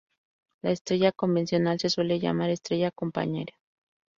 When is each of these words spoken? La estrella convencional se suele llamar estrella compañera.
La 0.63 0.71
estrella 0.71 1.11
convencional 1.11 1.79
se 1.79 1.91
suele 1.91 2.19
llamar 2.19 2.49
estrella 2.49 2.89
compañera. 2.89 3.53